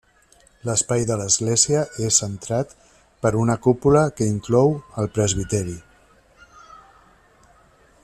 [0.69, 2.73] L'espai de l'església és centrat
[3.25, 5.81] per una cúpula que inclou el presbiteri.